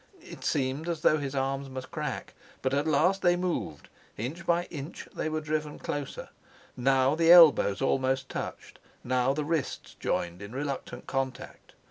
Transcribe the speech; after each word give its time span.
It 0.23 0.43
seemed 0.43 0.89
as 0.89 1.01
though 1.01 1.19
his 1.19 1.35
arms 1.35 1.69
must 1.69 1.91
crack; 1.91 2.33
but 2.63 2.73
at 2.73 2.87
last 2.87 3.21
they 3.21 3.35
moved. 3.35 3.87
Inch 4.17 4.47
by 4.47 4.63
inch 4.71 5.07
they 5.15 5.29
were 5.29 5.41
driven 5.41 5.77
closer; 5.77 6.29
now 6.75 7.13
the 7.13 7.31
elbows 7.31 7.83
almost 7.83 8.27
touched; 8.27 8.79
now 9.03 9.31
the 9.33 9.45
wrists 9.45 9.95
joined 9.99 10.41
in 10.41 10.53
reluctant 10.53 11.05
contact. 11.05 11.73